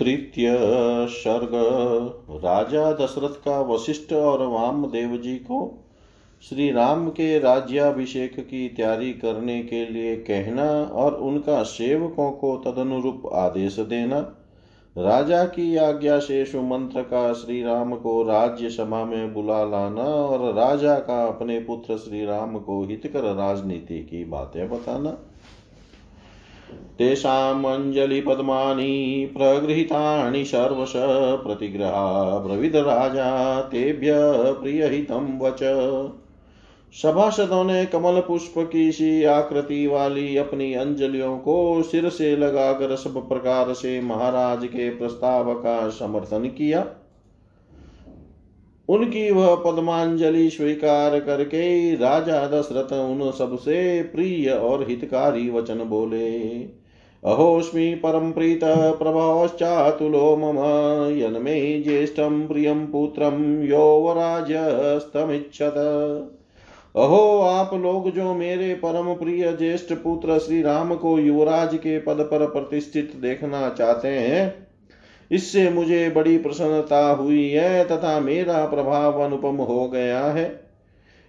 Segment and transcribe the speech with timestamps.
[0.00, 0.56] तृतीय
[1.10, 1.50] सर्ग
[2.44, 5.84] राजा दशरथ का वशिष्ठ और वामदेव जी को
[6.42, 13.22] श्री राम के राज्याभिषेक की तैयारी करने के लिए कहना और उनका सेवकों को तदनुरूप
[13.32, 14.18] आदेश देना।
[14.98, 20.54] राजा की आज्ञा से सुमंत्र का श्री राम को राज्य सभा में बुला लाना और
[20.54, 25.16] राजा का अपने पुत्र श्री राम को हितकर राजनीति की बातें बताना।
[26.98, 30.92] तेषामञ्जलिपद्मानि प्रगृहीतानि सर्वश
[31.44, 34.12] प्रतिग्रहा ब्रविद राजा तेभ्य
[34.62, 35.58] प्रियहितं वच।
[37.02, 43.28] सभासदों ने कमल पुष्प की सी आकृति वाली अपनी अंजलियों को सिर से लगाकर सब
[43.28, 46.86] प्रकार से महाराज के प्रस्ताव का समर्थन किया।
[48.90, 56.58] उनकी वह पद्मांजलि स्वीकार करके राजा दशरथ उन सबसे प्रिय और हितकारी वचन बोले
[57.22, 58.60] अहोस्मि परम प्रीत
[58.98, 60.58] प्रभावश्चातुलो मम
[61.18, 65.74] यन्मे ज्येष्ठं पुत्रं यौवराजस्तमिच्छत
[66.94, 72.20] अहो आप लोग जो मेरे परम प्रिय ज्येष्ठ पुत्र श्री राम को युवराज के पद
[72.20, 74.69] पर प्रतिष्ठित देखना चाहते हैं
[75.30, 80.70] इससे मुझे बड़ी प्रसन्नता हुई है तथा मेरा प्रभाव अनुपम हो गया है।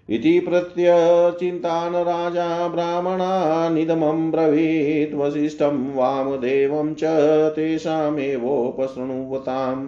[0.09, 7.03] इति प्रत्यचिन्तान् राजा ब्राह्मणानिदमं ब्रवीत् वसिष्ठं वामदेवं च
[7.55, 9.87] तेषामेवोपशृणुवताम्।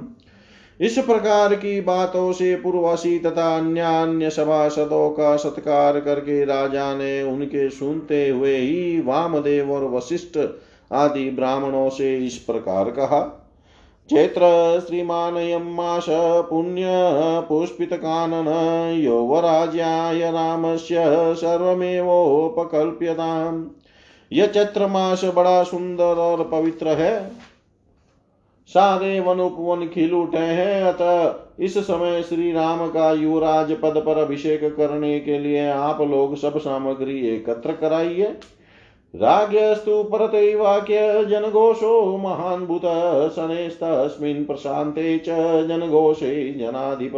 [0.80, 7.24] इस प्रकार की बातों से पूर्वसी तथा अन्य अन्य सभासदों का सत्कार करके राजा ने
[7.24, 10.40] उनके सुनते हुए ही वामदेव और वशिष्ठ
[10.92, 13.40] आदि ब्राह्मणों से इस प्रकार कहा।
[14.10, 14.42] चैत्र
[14.88, 16.06] श्रीमानयं मास
[16.50, 18.48] पुण्यपुष्पितकानन
[18.98, 20.96] यौवराज्याय रामस्य
[21.36, 23.66] सर्वमेवोपकल्प्यताम्।
[24.32, 27.32] यह चैत्र मास बड़ा सुंदर और पवित्र है।
[28.68, 34.18] सारे वन उपवन खिल उठे हैं, अतः इस समय श्री राम का युवराज पद पर
[34.18, 38.38] अभिषेक करने के लिए आप लोग सब सामग्री एकत्र कराइए।
[39.16, 42.86] राज्ञस्तु परतैवाक्य जनघोषो महान् भूत
[43.36, 45.26] शनेस्तस्मिन् प्रशान्ते च
[45.68, 47.14] जनघोषे जनाधिप।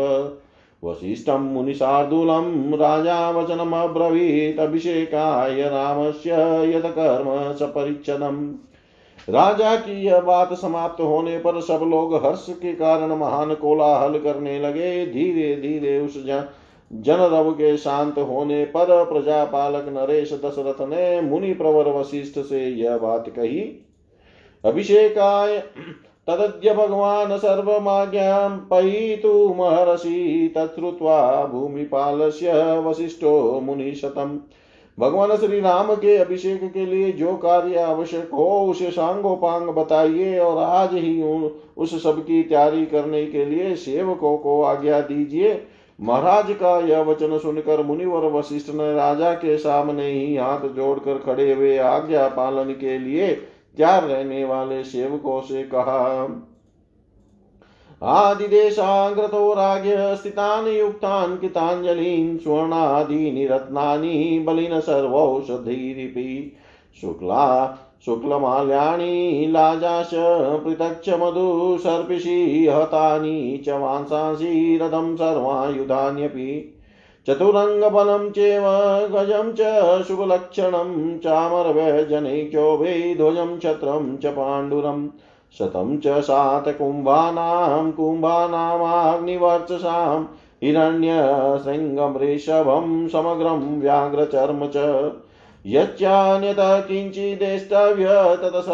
[0.84, 6.32] वसिष्ठं मुनिशार्दूलं राजा वचनमब्रवीत् अभिषेकाय रामस्य
[6.76, 8.54] यत् कर्म सपरिच्छदम्।
[9.30, 14.60] राजा की यह बात समाप्त होने पर सब लोग हर्ष के कारण महान कोलाहल करने
[14.60, 16.44] लगे। धीरे धीरे उस जन
[16.92, 23.30] जनरव के शांत होने पर प्रजापालक नरेश दशरथ ने मुनि प्रवर वशिष्ठ से यह बात
[23.30, 23.60] कही,
[24.64, 25.58] अभिषेकाय,
[26.28, 34.38] तदद्य भगवान सर्वमाज्ञां पयितुमहर्षि तच्छ्रुत्वा भूमिपालस्य वशिष्ठो मुनिशतम्।
[34.98, 40.58] भगवान श्री राम के अभिषेक के लिए जो कार्य आवश्यक हो, उसे सांगोपांग बताइए और
[40.58, 41.22] आज ही
[41.78, 45.54] उस सब की तैयारी करने के लिए सेवकों को आज्ञा दीजिए।
[46.00, 51.54] महाराज का यह वचन सुनकर मुनिवर वशिष्ठ ने राजा के सामने ही हाथ जोड़कर खड़े
[51.54, 53.34] हुए आज्ञा पालन के लिए
[53.78, 56.42] तैयार रहने वाले सेवकों से कहा
[58.02, 66.58] आदिदेशाग्रतो राज्य स्थितान् युक्तान् कृताञ्जलीन् स्वर्णादीनि रत्नानि बलिन सर्वौषधीरिपि।
[67.02, 67.66] शुक्ला
[68.06, 70.10] शुक्लमाल्याणि लाजाश
[70.66, 76.82] पृथक्ष मधु सर्पिषि हतानि च वांसांसि रथं सर्वायुधान्यपि।
[77.28, 78.64] चतुरङ्गबलं चेव
[79.14, 85.08] गजं च शुभलक्षणं चामरव्यजनैक्योभे ध्वजं छत्रं च पाण्डुरम्
[85.60, 90.24] शतं च सातकुम्भानां, कुम्भानामाग्निवर्चसां,
[90.64, 94.76] हिरण्यशृङ्गमृषभं, समग्रं व्याघ्रचर्म च।
[95.66, 98.06] यच्चान्यत किञ्चिदेष्टव्य
[98.36, 98.66] तत्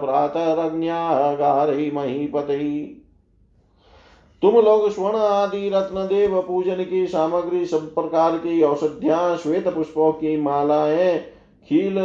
[0.00, 2.84] प्रातरग्न्यागारै महीपते
[4.42, 10.12] तुम लोग स्वर्ण आदि, रत्न, देव, पूजन की सामग्री, सब प्रकार की औषधियाँ, श्वेत पुष्पों
[10.12, 11.18] की मालाएँ,
[11.68, 11.98] खील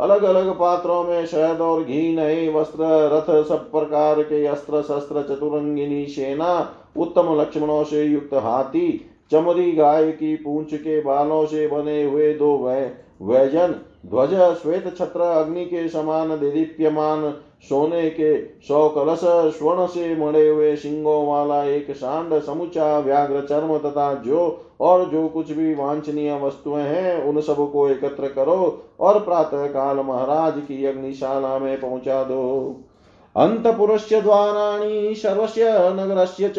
[0.00, 5.22] अलग अलग पात्रों में शहद और घी, नए वस्त्र, रथ, सब प्रकार के अस्त्र, शस्त्र,
[5.22, 12.02] चतुरंगिनी, सेना, उत्तम लक्ष्मणों से युक्त हाथी चमरी गाय की पूंछ के बालों से बने
[12.04, 12.90] हुए दो वै,
[13.22, 13.74] वैजन,
[14.06, 19.20] ध्वज श्वेत छत्र अग्नि के समान दीप्यमान सोने के सौ कलश
[19.58, 25.28] स्वर्ण से मड़े हुए सिंगों वाला एक सांड समुचा व्याघ्र चर्म तथा जो और जो
[25.28, 31.58] कुछ भी वांछनीय वस्तुएँ हैं, उन सबको एकत्र करो और प्रातः काल महाराज की अग्निशाला
[31.58, 32.80] में पहुँचा दो।
[33.36, 36.52] अंत पुरुष द्वाराणी सर्वस्य नगरस्य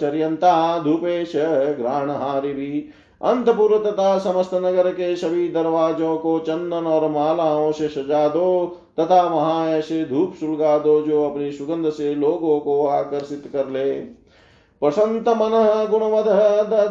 [0.00, 1.32] चर्यंता धूपेश
[1.78, 8.46] ग्राणहारिभिः अंतपुर तथा समस्त नगर के सभी दरवाजों को चंदन और मालाओं से सजा दो
[9.00, 13.92] तथा वहाँ ऐसे धूप सुलगा दो जो अपनी सुगंध से लोगों को आकर्षित कर ले।
[14.82, 16.28] प्रसंत मन गुणवद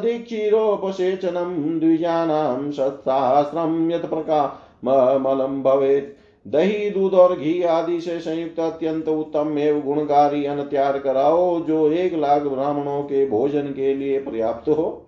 [0.01, 6.17] दीक्षिरोपसेचनम द्विजानाम सत्साहस्रम यत प्रकार मलम भवेत
[6.47, 11.91] दही, दूध और घी आदि से संयुक्त अत्यंत उत्तम एवं गुणकारी अन्न तैयार कराओ, जो
[11.91, 15.07] एक लाख ब्राह्मणों के भोजन के लिए पर्याप्त हो।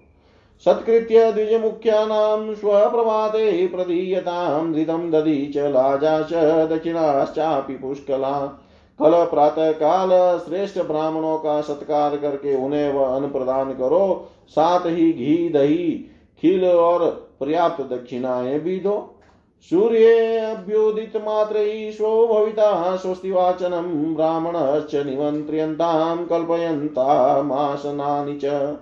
[0.65, 6.33] सत्कृत्य द्विजमुख्यानां स्वप्रभाते प्रदीयतां, धृतं दधी च लाजा च,
[6.69, 8.59] दक्षिणाश्चापि पुष्कला।
[9.01, 15.13] कल प्रातः काल श्रेष्ठ ब्राह्मणों का सत्कार करके उन्हें वह अन्न प्रदान करो, साथ ही
[15.13, 15.91] घी, दही,
[16.41, 19.12] खिल और पर्याप्त दक्षिणाएँ भी दो।
[19.69, 28.77] सूर्येऽभ्युदित मात्रैश्वो भविता स्वस्तिवाचनं ब्राह्मणश्च निमन्त्र्यन्तां कल्पयन्तामासनानि च।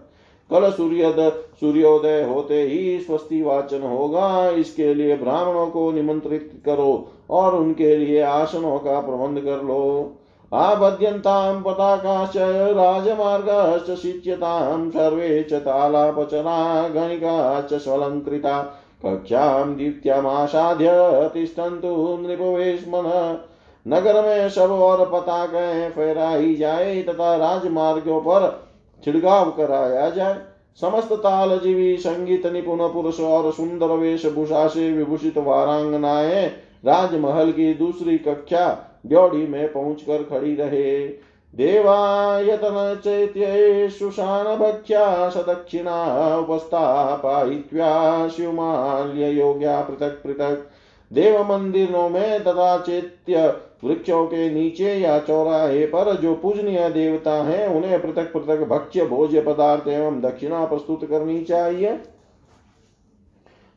[0.52, 7.56] कल सूर्य सूर्योदय होते ही स्वस्ति वाचन होगा, इसके लिए ब्राह्मणों को निमंत्रित करो और
[7.56, 10.18] उनके लिए आसनों का प्रबंध कर लो।
[10.54, 12.34] आबद्यन्तां पताकाश्च,
[12.72, 20.90] राजमार्गाश्च, शिच्यतां सर्वे च तालापचना, गणिकाश्च स्वलङ्कृता कक्षां दीप्त्यामासाध्य
[21.34, 23.40] तिष्ठन्तु नृपवेश्मन।
[23.88, 28.70] नगर में सब और पताकें फहराई जाए, तथा राजमार्गों पर
[29.06, 30.38] छिड़काव कराया जाए।
[30.82, 36.46] समस्त ताल जीवी संगीत निपुण पुरुष और सुंदर वेशभूषा से विभूषित वारांगनाएँ
[36.86, 41.08] राजमहल की दूसरी कक्षा ड्योढ़ी में पहुंचकर खड़ी रहे।
[41.56, 50.70] देवायतन चैत्य सुशान भक्ष्या सदक्षिणा उपस्थापयित्वा शिवमाल्य योग्या पृथक पृथक।
[51.14, 53.48] देव मंदिरों में तथा चैत्य
[53.84, 59.42] वृक्षों के नीचे या चौराहे पर जो पूजनीय देवता हैं, उन्हें पृथक पृथक भक्ष्य, भोज्य
[59.42, 62.00] पदार्थ एवं दक्षिणा प्रस्तुत करनी चाहिए।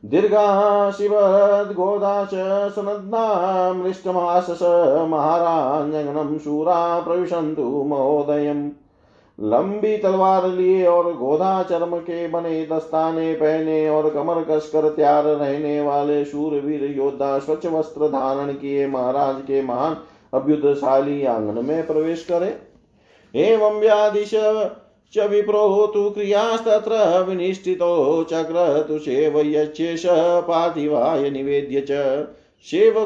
[0.05, 4.59] दीर्घा शिवद्गोदा च सुनद्नामृष्टमासस
[5.09, 8.69] महाराजगणम शूरा प्रविशन्तु महोदयम्।
[9.39, 15.81] लंबी तलवार लिए और गोधा चर्म के बने दस्ताने पहने और कमर कसकर तैयार रहने
[15.81, 19.97] वाले शूरवीर योद्धा स्वच्छ वस्त्र धारण किए महाराज के महान
[20.33, 22.55] अभ्युदशाली आँगन में प्रवेश करे।
[23.33, 24.33] एवं व्यादिश
[25.15, 30.05] च विप्रो तु क्रियास्तत्र विनिष्ठितो चक्र तु सेवयच्छेष
[30.47, 32.27] पार्थिवाय निवेद्य च।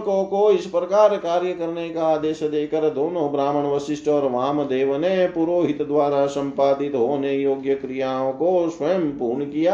[0.01, 5.81] को इस प्रकार कार्य करने का आदेश देकर दोनों ब्राह्मण वशिष्ठ और वामदेव ने पुरोहित
[5.81, 9.73] द्वारा संपादित होने योग्य क्रियाओं को स्वयं पूर्ण किया।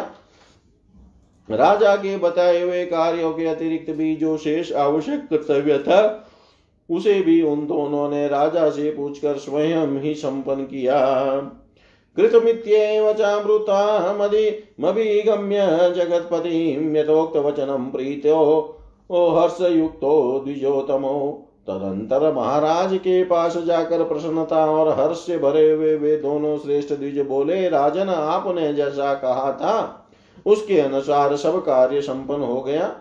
[1.50, 6.28] राजा के बताए हुए कार्यों के अतिरिक्त भी जो शेष आवश्यक कर्तव्य था,
[6.90, 10.98] उसे भी उन दोनों ने राजा से पूछकर स्वयं ही संपन्न किया।
[12.18, 18.78] कृतमित्येव चामृतामधिमभिगम्य जगत्पतिं यथोक्तवचनं प्रीत्यो
[19.12, 25.96] ओ हर्ष युक्तो द्विजोतमो। तदंतर महाराज के पास जाकर प्रसन्नता और हर्ष से भरे हुए
[25.96, 30.06] वे दोनों श्रेष्ठ द्विज बोले, राजन, आपने जैसा कहा था,
[30.46, 32.96] उसके अनुसार सब कार्य संपन्न हो गया।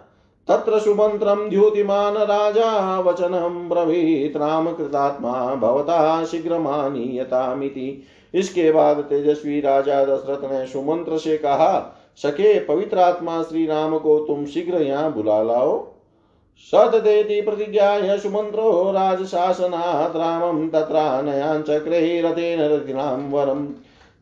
[0.48, 8.02] तत्र सुमंत्रम द्युतिमान राजा वचनम ब्रवीत राम कृतात्मा भवता शीघ्र मानीयतामिति
[8.34, 14.18] इसके बाद तेजस्वी राजा दशरथ ने सुमंत्र से कहा सके पवित्र आत्मा श्री राम को
[14.18, 15.94] तुम शीघ्र यहाँ बुला लाओ।
[16.72, 23.66] सतदेति प्रतिज्ञाय सुमन्त्रो राजशासनात् रामं तत्रानयाञ्चक्रे रथेन रथिनां वरम्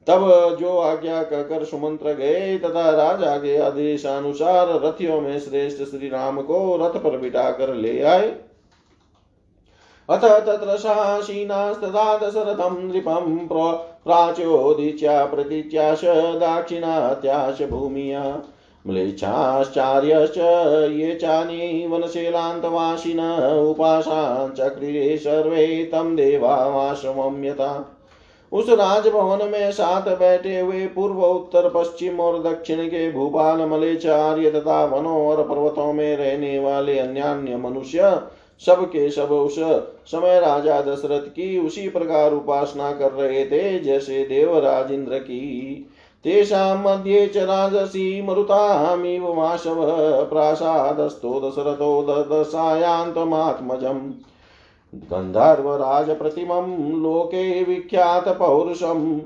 [0.06, 6.40] तब जो आज्ञा कहकर सुमंत्र गए, तथा राजा के आदेशानुसार रथियों में श्रेष्ठ श्री राम
[6.42, 8.28] को रथ पर बिठाकर ले आए।
[10.08, 13.46] अथ तत्र शासीनास्तदा दशरथं नृपं
[14.06, 16.00] प्राच्योदिच्या प्रतीच्याश
[16.38, 18.22] दाक्षिणात्याश भूमिया।
[18.86, 20.38] म्लेच्छाश्चार्यश्च,
[20.92, 23.20] ये चानि वनशैलान्तवासिन
[23.70, 27.98] उपासाञ्चक्रिरे सर्वे तं देवाश्रमं यथा
[28.52, 34.84] उस राजभवन में साथ बैठे हुए पूर्व, उत्तर, पश्चिम और दक्षिण के भूपाल मलेचार्य तथा
[34.84, 38.10] वनों और पर्वतों में रहने वाले अन्य मनुष्य
[38.66, 44.24] सब के सब उस समय राजा दशरथ की उसी प्रकार उपासना कर रहे थे, जैसे
[44.24, 45.86] देवराज इंद्र की।
[46.24, 49.76] तेषां मध्ये च राजसी मरुतामिव वाशव
[50.24, 54.12] प्रासादस्थो दशरथो ददशायान्तमात्मजम्।
[54.94, 59.20] गन्धर्वराजप्रतिमं लोके विख्यात विख्यातपौरुषम्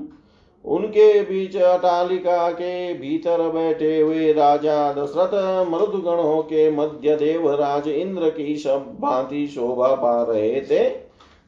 [0.67, 8.57] उनके बीच अटालिका के भीतर बैठे हुए राजा दशरथ मरुदगणों के मध्य देवराज इंद्र की
[8.57, 10.89] सब भांति शोभा पा रहे थे।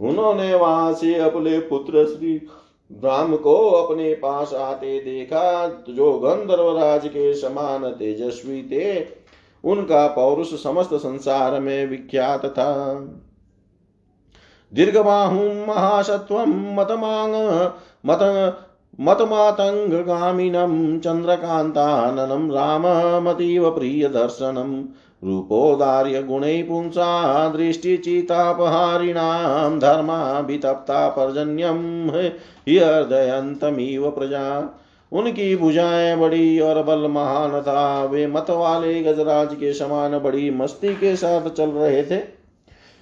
[0.02, 2.48] उन्होंने वहाँ से अपने पुत्र श्री
[3.04, 9.06] राम को अपने पास आते देखा, जो गंधर्वराज के समान तेजस्वी थे।
[9.64, 12.94] उनका पौरुष समस्त संसार में विख्यात था।
[14.74, 17.34] दीर्घ दीर्घबाहु महासत्व मतमांग
[18.06, 18.20] मत
[19.00, 24.84] मतमातङ्गगामिनं चन्द्रकान्ताननं राममतीव प्रियदर्शनम्
[25.24, 34.76] रूपोदार्य गुणैः पुंसा दृष्टिचितापहारिणां धर्माभितप्ता पर्जन्यं हृदयन्तमिव प्रजा।
[35.12, 40.96] उनकी भुजाएँ बड़ी और बल महान था। वे मत वाले गजराज के समान बड़ी मस्ती
[40.96, 42.22] के साथ चल रहे थे।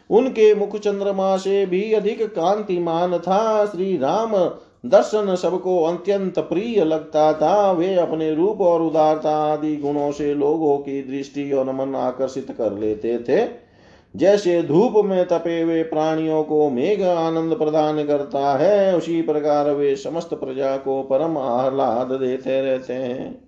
[0.09, 4.51] उनके मुख चंद्रमा से भी अधिक कांतिमान था। श्री राम
[4.87, 10.77] दर्शन सबको अत्यंत प्रिय लगता था। वे अपने रूप और उदारता आदि गुणों से लोगों
[10.77, 13.67] की दृष्टि और मन आकर्षित कर लेते थे।
[14.15, 19.95] जैसे धूप में तपे हुए प्राणियों को मेघ आनंद प्रदान करता है, उसी प्रकार वे
[19.95, 23.47] समस्त प्रजा को परम आह्लाद देते रहते हैं।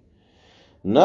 [0.88, 0.96] न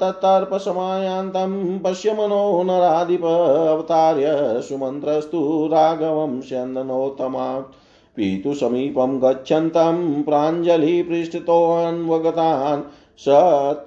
[0.00, 7.74] तत्तर्प समायान्तं पश्य मनो नराधिप अवतार्य सुमन्त्रस्तु राघवं स्यन्दनोत्तमात्
[8.16, 12.82] पीतु समीपं गच्छन्तं प्राञ्जलिपृष्ठतोऽन्वगतान्
[13.18, 13.24] स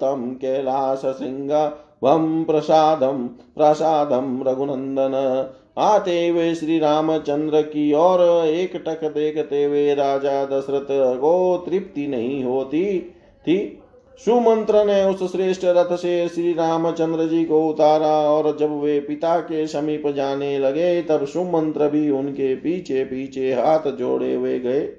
[0.00, 5.46] तं कैलासशृङ्गं प्रसादं प्रसादं रघुनन्दन।
[5.78, 12.44] आते वे श्री रामचंद्र की ओर एक टक देखते हुए राजा दशरथ। को तृप्ति नहीं
[12.44, 13.82] होती थी।
[14.18, 19.38] सुमंत्र ने उस श्रेष्ठ रथ से श्री रामचंद्र जी को उतारा और जब वे पिता
[19.40, 24.96] के समीप जाने लगे, तब सुमंत्र भी उनके पीछे पीछे हाथ जोड़े हुए गए।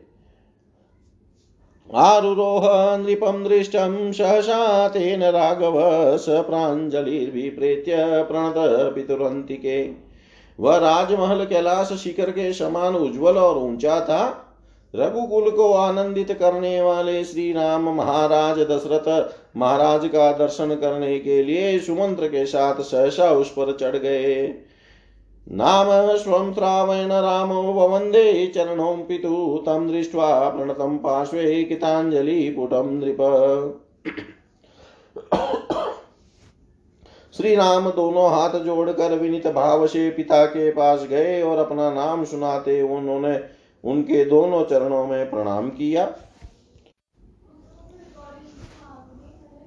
[1.93, 5.74] आरुरोह नृपं दृष्टं सहसा तेन राघव
[6.17, 8.53] स प्राञ्जलिर्विप्रेत्य प्रणत
[8.95, 9.89] पितुरन्तिके।
[10.60, 14.41] वह राजमहल कैलाश शिखर के समान उज्जवल और ऊँचा था।
[14.95, 21.79] रघुकुल को आनंदित करने वाले श्री राम महाराज दशरथ महाराज का दर्शन करने के लिए
[21.79, 24.47] सुमंत्र के साथ सहसा उस पर चढ़ गए।
[25.47, 33.81] नाम स्वं श्रावण रामो वंदे चरणों पितु, तं दृष्ट्वा प्रणतं पार्श्वे किताञ्जलि पुटं नृप।
[37.33, 42.23] श्री राम दोनों हाथ जोड़कर विनित भाव से पिता के पास गए और अपना नाम
[42.23, 43.54] सुनाते उन्होंने
[43.85, 46.11] उनके दोनों चरणों में प्रणाम किया।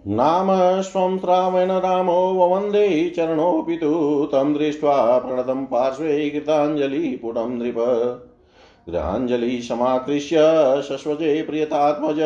[0.06, 0.48] नाम
[0.82, 7.74] स्वं श्रावण रामो वंदे चरणोऽपि तु दृष्ट्वा प्रणतं पार्श्वे कृताञ्जलिपुटं नृप।
[8.88, 10.36] गृहाञ्जलि समाकृष्य
[10.88, 12.16] शश्वजे प्रियतात्मज,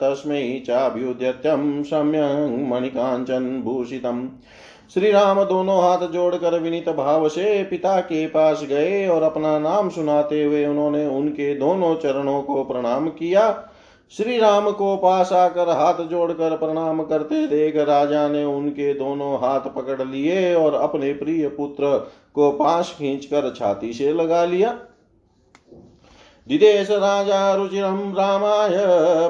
[0.00, 4.28] तस्मै चाभ्युद्यत्यं सम्यङ् मणिकाञ्चनभूषितम्
[4.94, 9.88] श्री राम दोनों हाथ जोड़कर विनीत भाव से पिता के पास गए और अपना नाम
[9.88, 13.48] सुनाते हुए उन्होंने उनके दोनों चरणों को प्रणाम किया।
[14.12, 19.60] श्री राम को पास आकर हाथ जोड़कर प्रणाम करते देख राजा ने उनके दोनों हाथ
[19.60, 21.96] पकड़ लिए और अपने प्रिय पुत्र
[22.34, 24.70] को पास खींचकर छाती से लगा लिया।
[26.48, 28.78] दिदेश राजा रुचिरम रामाय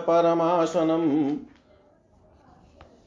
[0.00, 1.10] परमासनम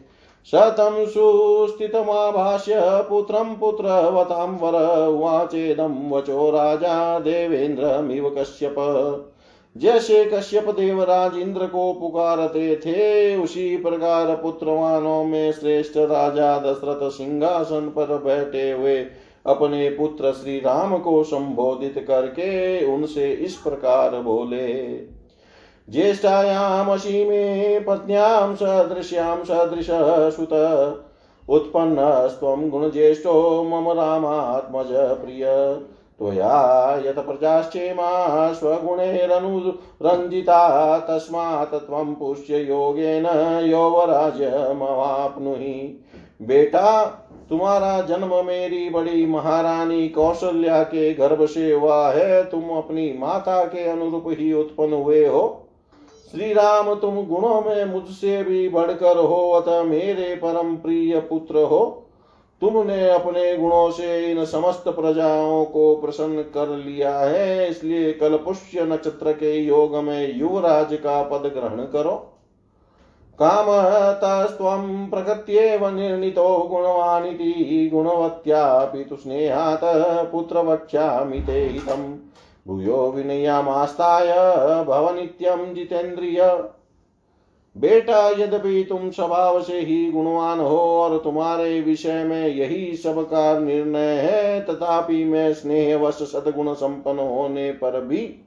[0.46, 8.74] शतं सुस्थितमाभाष्य पुत्रं पुत्रवतां वर उवाचेदं वचो राजा देवेन्द्रमिव कश्यप।
[9.76, 17.92] जैसे कश्यप देवराज इंद्र को पुकारते थे, उसी प्रकार पुत्रवानों में श्रेष्ठ राजा दशरथ सिंहासन
[17.96, 19.06] पर बैठे हुए
[19.46, 24.96] अपने पुत्र श्री राम को संबोधित करके उनसे इस प्रकार बोले।
[25.88, 29.86] ज्येष्ठायामसीमे पत्न्यां सदृश्यां सदृश
[30.36, 30.48] सुत
[31.48, 35.44] उत्पन्नस्त्वं गुणज्येष्ठो मम रामात्मज प्रिय।
[36.18, 43.26] त्वया यत प्रजाश्चेमा स्वगुणैरनुरञ्जिता तस्मात् त्वं पुष्ययोगेन
[43.66, 46.04] यौवराज्यमवाप्नुहि
[46.42, 47.04] बेटा
[47.50, 53.84] तुम्हारा जन्म मेरी बड़ी महारानी कौशल्या के गर्भ से हुआ है। तुम अपनी माता के
[53.84, 55.68] अनुरूप ही उत्पन्न हुए हो।
[56.32, 62.04] श्री राम तुम गुणों में मुझसे भी बढ़कर हो, अतः मेरे परम प्रिय पुत्र हो।
[62.60, 68.82] तुमने अपने गुणों से इन समस्त प्रजाओं को प्रसन्न कर लिया है। इसलिए कल पुष्य
[68.82, 72.34] नक्षत्र के योग में युवराज का पद ग्रहण करो।
[73.42, 82.16] कामतस्त्वं प्रकृत्येव निर्णितो गुणवानिति, गुणवत्यापि तु स्नेहात् पुत्रवक्ष्यामि ते हितम्।
[82.68, 84.26] भूयो विनयामास्ताय
[84.84, 86.64] भव नित्यं जितेन्द्रिय।
[87.76, 94.16] बेटा यद्यपि तुम स्वभाव से ही गुणवान हो, और तुम्हारे विषय में यही सबका निर्णय
[94.16, 98.44] है, तथापि मैं स्नेहवश सदगुण संपन्न होने पर भी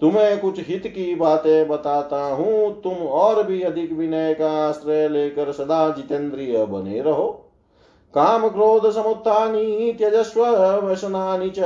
[0.00, 5.52] तुम्हें कुछ हित की बातें बताता हूँ। तुम और भी अधिक विनय का आश्रय लेकर
[5.52, 7.26] सदा जितेंद्रिय बने रहो।
[8.14, 10.44] काम क्रोध समुत्थानी त्यजस्व
[10.82, 11.58] वसनानि च,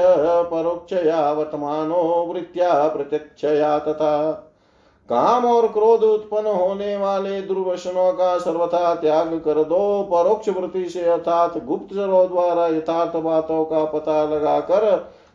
[0.47, 4.47] परोक्षया वर्तमानो वृत्या प्रत्यक्षया तथा।
[5.09, 11.03] काम और क्रोध उत्पन्न होने वाले दुर्वशनों का सर्वथा त्याग कर दो। परोक्ष वृत्ति से
[11.03, 14.85] अर्थात गुप्त द्वारा यथार्थ बातों का पता लगाकर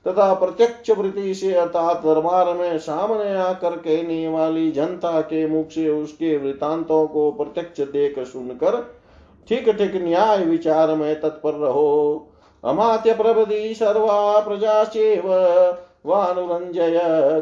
[0.05, 5.89] तथा प्रत्यक्ष वृत्ति से अर्थात दरबार में सामने आकर कहने वाली जनता के मुख से
[5.89, 8.81] उसके वृतांतों को प्रत्यक्ष देख सुनकर,
[9.47, 12.31] ठीक ठीक न्याय विचार में तत्पर रहो।
[12.63, 15.27] अमात्य प्रभृति सर्वा प्रजाश्चेव
[16.05, 16.99] वानुरञ्जय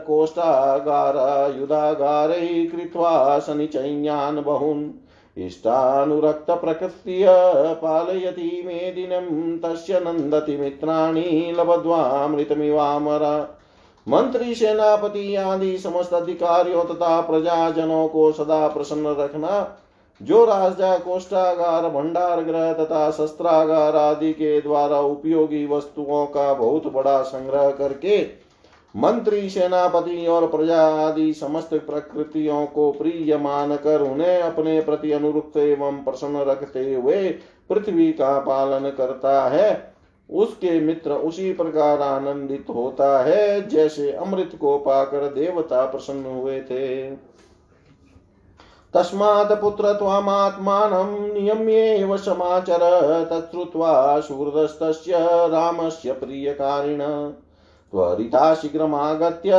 [0.08, 1.16] कोष्ठागार
[1.60, 4.90] युधागारै कृत्वा शनिचैन्यान् बहून्।
[5.38, 7.26] इष्टानुरक्तप्रकृत्य
[7.74, 13.60] पालयति मे दिनं, तस्य नन्दति मित्राणि लभद्वामृतमिवामरा।
[14.08, 19.78] मंत्री, सेनापति आदि समस्त अधिकारियों तथा प्रजाजनों को सदा प्रसन्न रखना,
[20.22, 27.22] जो राजा, कोष्ठागार भंडार ग्रह तथा शस्त्रागार आदि के द्वारा उपयोगी वस्तुओं का बहुत बड़ा
[27.22, 28.43] संग्रह करके
[28.96, 36.04] मंत्री, सेनापति और प्रजा आदि समस्त प्रकृतियों को प्रिय मानकर उन्हें अपने प्रति अनुरुक्त एवं
[36.04, 37.30] प्रसन्न रखते हुए
[37.70, 39.94] पृथ्वी का पालन करता है।
[40.30, 47.12] उसके मित्र उसी प्रकार आनंदित होता है, जैसे अमृत को पाकर देवता प्रसन्न हुए थे।
[48.94, 52.80] तस्मात् पुत्र त्वामात्मानं नियम्येव समाचर
[53.32, 55.14] तच्छ्रुत्वा शूरदस्तस्य
[55.48, 57.02] रामस्य प्रियकारिण।
[57.94, 59.52] त्वरिता। शीघ्रमागत्य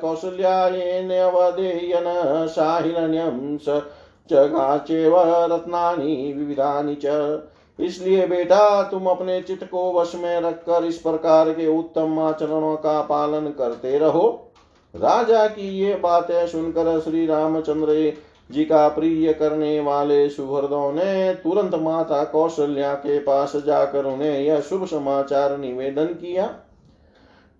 [0.00, 2.04] कौसल्यायेन्यवधेयन
[2.48, 3.82] साहिरण्यं स
[4.30, 5.16] चगाचेव
[5.52, 7.42] रत्नानि विविधानि च।
[7.78, 13.02] इसलिए बेटा, तुम अपने चित्त को वश में रखकर इस प्रकार के उत्तम आचरणों का
[13.02, 14.52] पालन करते रहो।
[14.94, 18.12] राजा की ये बातें सुनकर श्री रामचंद्र
[18.50, 24.60] जी का प्रिय करने वाले सुहृदों ने तुरंत माता कौशल्या के पास जाकर उन्हें यह
[24.60, 26.54] शुभ समाचार निवेदन किया।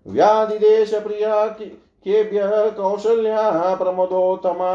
[0.07, 1.45] व्याधिदेश प्रिया
[2.05, 4.73] केभ्यः कौशल्या प्रमदोत्तमा।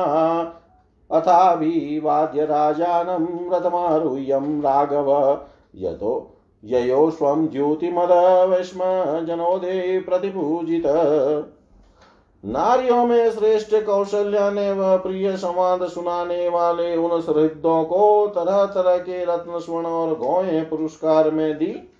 [1.10, 5.38] अथाभिवाद्य राजानं रथमारुह्यं राघव।
[5.74, 8.80] यतो ययो स्वं द्युतिमदवश्म
[9.26, 10.82] जनोदे प्रतिपूजित।
[12.44, 18.96] नारियों में श्रेष्ठ कौशल्या ने वह प्रिय संवाद सुनाने वाले उन सहृदों को तरह तरह
[18.96, 21.92] के रत्न, स्वर्ण और गौए पुरस्कार में दी।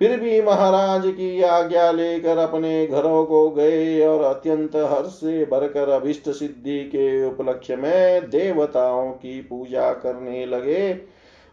[0.00, 5.88] फिर भी महाराज की आज्ञा लेकर अपने घरों को गए और अत्यंत हर्ष से भरकर
[5.88, 10.90] अभिष्ट सिद्धि के उपलक्ष्य में देवताओं की पूजा करने लगे।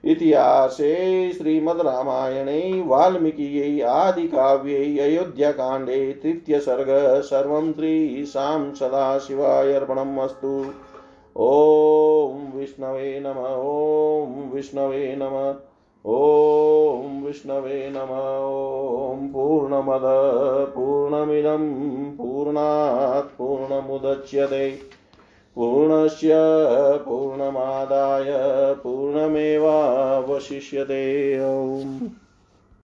[0.04, 10.66] इतिहास श्रीमद रामायण वाल्मीकि इतिहासे श्रीमद्रामायणे वाल्मीकियै आदिकाव्ये अयोध्याकाण्डे तृतीयसर्ग सर्वं श्रीशां सदाशिवाय अर्पणम् अस्तु।
[11.36, 15.54] ॐ विष्णवे नम, ॐ विष्णवे नम।
[16.06, 18.10] ॐ विष्णवे नम
[19.18, 20.02] ॐ पूर्णमद
[20.76, 21.64] पूर्णमिदं
[22.16, 24.70] पूर्णात् पूर्णमुदच्यते।
[25.56, 26.34] पूर्णस्य
[27.06, 28.34] पूर्णमादाय
[28.74, 29.56] पूर्णमेवावशिष्यते।
[31.40, 32.08] ॐ